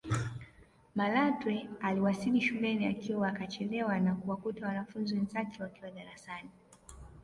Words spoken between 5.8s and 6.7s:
darasani